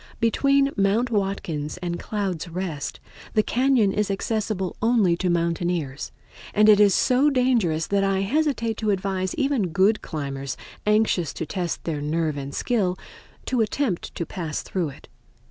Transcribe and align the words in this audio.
Between 0.19 0.71
Mount 0.75 1.11
Watkins 1.11 1.77
and 1.77 1.99
Clouds' 1.99 2.49
Rest 2.49 2.99
the 3.35 3.43
cañon 3.43 3.93
is 3.93 4.09
accessible 4.09 4.75
only 4.81 5.15
to 5.17 5.29
mountaineers, 5.29 6.11
and 6.55 6.67
it 6.67 6.79
is 6.79 6.95
so 6.95 7.29
dangerous 7.29 7.85
that 7.85 8.03
I 8.03 8.21
hesitate 8.21 8.77
to 8.77 8.89
advise 8.89 9.35
even 9.35 9.67
good 9.67 10.01
climbers, 10.01 10.57
anxious 10.87 11.33
to 11.33 11.45
test 11.45 11.83
their 11.83 12.01
nerve 12.01 12.35
and 12.35 12.51
skill, 12.55 12.97
to 13.45 13.61
attempt 13.61 14.15
to 14.15 14.25
pass 14.25 14.63
through 14.63 14.89
it. 14.89 15.07